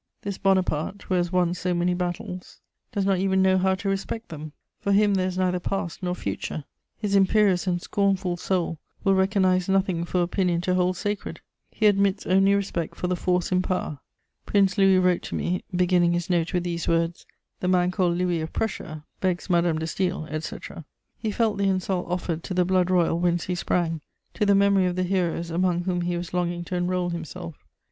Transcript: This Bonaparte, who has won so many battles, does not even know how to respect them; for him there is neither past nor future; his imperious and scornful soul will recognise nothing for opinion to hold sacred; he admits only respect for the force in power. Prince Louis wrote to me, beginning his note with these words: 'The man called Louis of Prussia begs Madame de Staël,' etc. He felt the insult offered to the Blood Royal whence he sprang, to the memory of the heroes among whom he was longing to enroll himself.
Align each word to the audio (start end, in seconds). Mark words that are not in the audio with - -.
This 0.23 0.39
Bonaparte, 0.39 1.03
who 1.03 1.13
has 1.13 1.31
won 1.31 1.53
so 1.53 1.75
many 1.75 1.93
battles, 1.93 2.59
does 2.91 3.05
not 3.05 3.19
even 3.19 3.43
know 3.43 3.59
how 3.59 3.75
to 3.75 3.87
respect 3.87 4.29
them; 4.29 4.51
for 4.79 4.91
him 4.93 5.13
there 5.13 5.27
is 5.27 5.37
neither 5.37 5.59
past 5.59 6.01
nor 6.01 6.15
future; 6.15 6.63
his 6.97 7.13
imperious 7.15 7.67
and 7.67 7.79
scornful 7.79 8.35
soul 8.35 8.79
will 9.03 9.13
recognise 9.13 9.69
nothing 9.69 10.03
for 10.03 10.23
opinion 10.23 10.59
to 10.61 10.73
hold 10.73 10.97
sacred; 10.97 11.39
he 11.69 11.85
admits 11.85 12.25
only 12.25 12.55
respect 12.55 12.95
for 12.95 13.05
the 13.05 13.15
force 13.15 13.51
in 13.51 13.61
power. 13.61 13.99
Prince 14.47 14.75
Louis 14.75 14.97
wrote 14.97 15.21
to 15.21 15.35
me, 15.35 15.63
beginning 15.71 16.13
his 16.13 16.31
note 16.31 16.51
with 16.51 16.63
these 16.63 16.87
words: 16.87 17.27
'The 17.59 17.67
man 17.67 17.91
called 17.91 18.17
Louis 18.17 18.41
of 18.41 18.51
Prussia 18.51 19.05
begs 19.19 19.51
Madame 19.51 19.77
de 19.77 19.85
Staël,' 19.85 20.27
etc. 20.31 20.83
He 21.15 21.29
felt 21.29 21.59
the 21.59 21.69
insult 21.69 22.07
offered 22.09 22.41
to 22.45 22.55
the 22.55 22.65
Blood 22.65 22.89
Royal 22.89 23.19
whence 23.19 23.43
he 23.43 23.53
sprang, 23.53 24.01
to 24.33 24.47
the 24.47 24.55
memory 24.55 24.87
of 24.87 24.95
the 24.95 25.03
heroes 25.03 25.51
among 25.51 25.83
whom 25.83 26.01
he 26.01 26.17
was 26.17 26.33
longing 26.33 26.63
to 26.63 26.75
enroll 26.75 27.11
himself. 27.11 27.67